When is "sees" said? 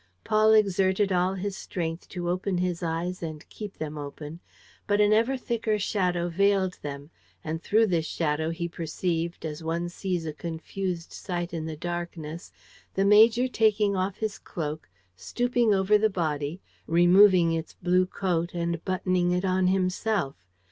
9.89-10.25